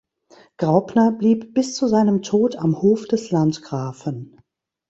[0.57, 4.41] Graupner blieb bis zu seinem Tod am Hof des Landgrafen.